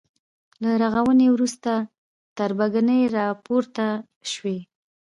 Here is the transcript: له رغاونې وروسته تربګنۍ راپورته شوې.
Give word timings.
له 0.63 0.71
رغاونې 0.81 1.27
وروسته 1.35 1.71
تربګنۍ 2.37 3.01
راپورته 3.17 3.85
شوې. 4.31 4.57